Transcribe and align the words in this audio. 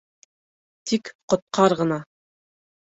Тик 0.93 1.13
ҡотҡар 1.35 1.79
ғына. 1.85 2.05